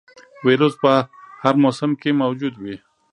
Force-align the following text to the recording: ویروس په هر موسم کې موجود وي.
ویروس 0.47 0.73
په 0.83 0.91
هر 1.43 1.55
موسم 1.63 1.91
کې 2.01 2.09
موجود 2.21 2.53
وي. 2.63 2.75